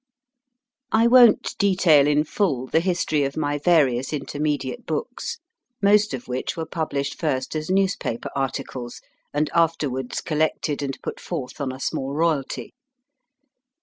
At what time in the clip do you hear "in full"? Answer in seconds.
2.07-2.65